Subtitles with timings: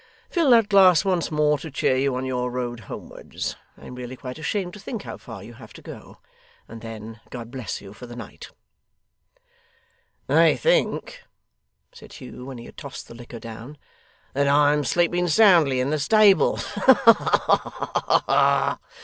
[0.31, 4.15] Fill that glass once more to cheer you on your road homewards I am really
[4.15, 6.17] quite ashamed to think how far you have to go
[6.67, 8.49] and then God bless you for the night.'
[10.25, 11.21] 'They think,'
[11.93, 13.77] said Hugh, when he had tossed the liquor down,
[14.33, 16.57] 'that I am sleeping soundly in the stable.
[16.57, 18.79] Ha ha ha!